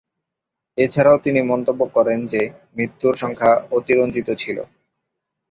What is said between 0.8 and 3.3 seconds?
এছাড়াও তিনি মন্তব্য করেন যে, মৃত্যুর